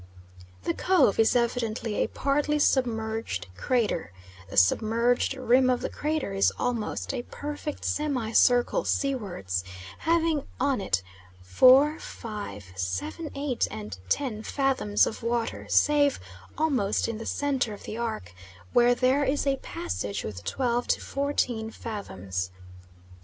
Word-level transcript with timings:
The 0.63 0.73
cove 0.73 1.19
is 1.19 1.35
evidently 1.35 1.97
a 2.01 2.07
partly 2.07 2.57
submerged 2.57 3.45
crater, 3.55 4.11
the 4.49 4.57
submerged 4.57 5.35
rim 5.35 5.69
of 5.69 5.81
the 5.81 5.91
crater 5.91 6.33
is 6.33 6.51
almost 6.57 7.13
a 7.13 7.21
perfect 7.21 7.85
semi 7.85 8.31
circle 8.31 8.83
seawards 8.83 9.63
having 9.99 10.47
on 10.59 10.81
it 10.81 11.03
4, 11.43 11.99
5, 11.99 12.65
7, 12.75 13.29
8, 13.35 13.67
and 13.69 13.99
10 14.09 14.41
fathoms 14.41 15.05
of 15.05 15.21
water 15.21 15.67
save 15.69 16.19
almost 16.57 17.07
in 17.07 17.19
the 17.19 17.25
centre 17.27 17.71
of 17.75 17.83
the 17.83 17.95
arc 17.95 18.33
where 18.73 18.95
there 18.95 19.23
is 19.23 19.45
a 19.45 19.57
passage 19.57 20.23
with 20.23 20.43
12 20.43 20.87
to 20.87 20.99
14 20.99 21.69
fathoms. 21.69 22.49